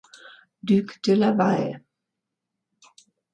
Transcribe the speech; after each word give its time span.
Duc 0.71 0.93
de 1.07 1.17
Laval. 1.17 1.67